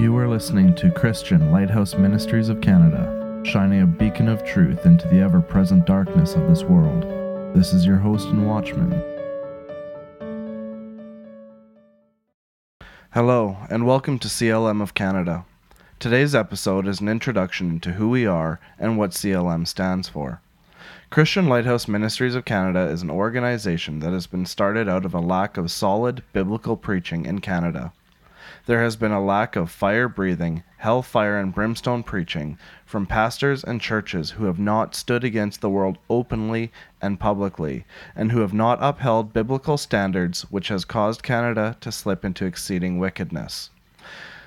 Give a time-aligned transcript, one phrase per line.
[0.00, 5.06] You are listening to Christian Lighthouse Ministries of Canada, shining a beacon of truth into
[5.08, 7.02] the ever present darkness of this world.
[7.54, 8.92] This is your host and watchman.
[13.12, 15.44] Hello, and welcome to CLM of Canada.
[15.98, 20.40] Today's episode is an introduction to who we are and what CLM stands for.
[21.10, 25.20] Christian Lighthouse Ministries of Canada is an organization that has been started out of a
[25.20, 27.92] lack of solid biblical preaching in Canada.
[28.66, 33.80] There has been a lack of fire breathing, hellfire and brimstone preaching from pastors and
[33.80, 36.72] churches who have not stood against the world openly
[37.02, 37.84] and publicly,
[38.16, 42.98] and who have not upheld biblical standards, which has caused Canada to slip into exceeding
[42.98, 43.70] wickedness.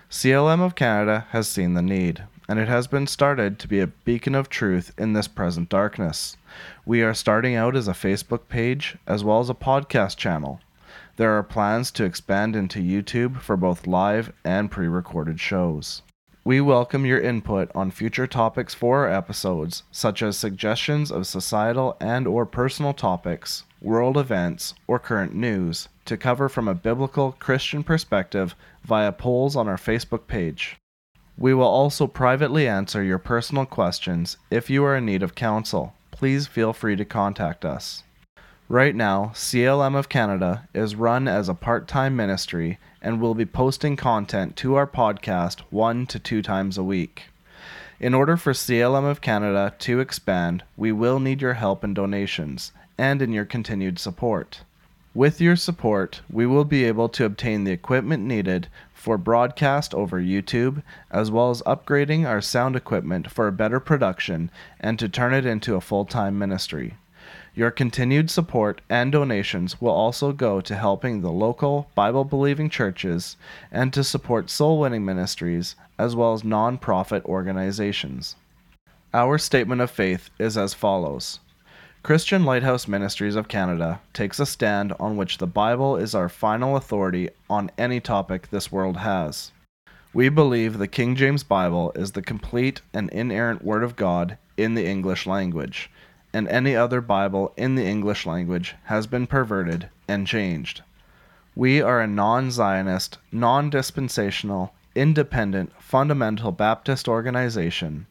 [0.10, 3.88] CLM of Canada has seen the need, and it has been started to be a
[3.88, 6.38] beacon of truth in this present darkness.
[6.86, 10.60] We are starting out as a Facebook page as well as a podcast channel.
[11.18, 16.02] There are plans to expand into YouTube for both live and pre recorded shows.
[16.46, 21.96] We welcome your input on future topics for our episodes, such as suggestions of societal
[22.02, 27.82] and or personal topics, world events, or current news to cover from a biblical Christian
[27.82, 30.76] perspective via polls on our Facebook page.
[31.38, 35.94] We will also privately answer your personal questions if you are in need of counsel.
[36.12, 38.04] Please feel free to contact us.
[38.74, 43.46] Right now, CLM of Canada is run as a part time ministry and will be
[43.46, 47.26] posting content to our podcast one to two times a week.
[48.00, 52.72] In order for CLM of Canada to expand, we will need your help and donations,
[52.98, 54.62] and in your continued support.
[55.14, 60.20] With your support, we will be able to obtain the equipment needed for broadcast over
[60.20, 64.50] YouTube, as well as upgrading our sound equipment for a better production
[64.80, 66.96] and to turn it into a full time ministry.
[67.56, 73.38] Your continued support and donations will also go to helping the local Bible believing churches
[73.72, 78.36] and to support soul winning ministries as well as non profit organizations.
[79.14, 81.40] Our statement of faith is as follows
[82.04, 86.76] Christian Lighthouse Ministries of Canada takes a stand on which the Bible is our final
[86.76, 89.54] authority on any topic this world has.
[90.14, 94.74] We believe the King James Bible is the complete and inerrant Word of God in
[94.74, 95.90] the English language
[96.34, 100.82] and any other Bible in the English language has been perverted and changed.
[101.56, 108.08] We are a non Zionist, non dispensational, independent, fundamental Baptist organization.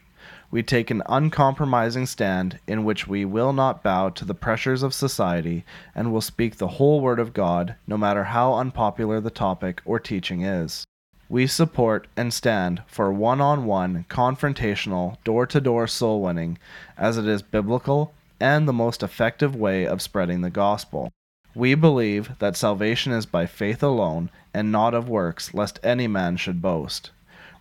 [0.53, 4.95] We take an uncompromising stand in which we will not bow to the pressures of
[4.95, 9.81] society and will speak the whole Word of God, no matter how unpopular the topic
[9.85, 10.85] or teaching is.
[11.33, 16.59] We support and stand for one on one, confrontational, door to door soul winning,
[16.99, 21.11] as it is biblical and the most effective way of spreading the gospel.
[21.55, 26.37] We believe that salvation is by faith alone and not of works, lest any man
[26.37, 27.13] should boast.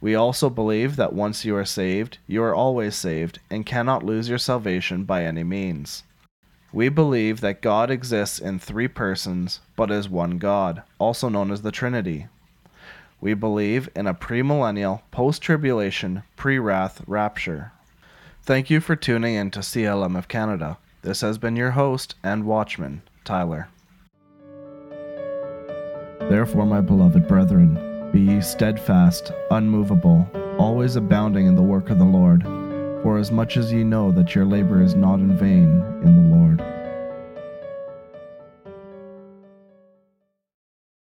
[0.02, 4.28] We also believe that once you are saved, you are always saved and cannot lose
[4.28, 6.04] your salvation by any means.
[6.74, 11.62] We believe that God exists in three persons, but is one God, also known as
[11.62, 12.28] the Trinity.
[13.22, 17.72] We believe in a premillennial, post tribulation, pre wrath rapture.
[18.42, 20.80] Thank you for tuning in to CLM of Canada.
[21.04, 23.68] This has been your host and watchman, Tyler.
[26.20, 30.28] Therefore, my beloved brethren, be ye steadfast, unmovable,
[30.58, 32.42] always abounding in the work of the Lord,
[33.04, 36.36] for as much as ye know that your labor is not in vain in the
[36.36, 36.81] Lord.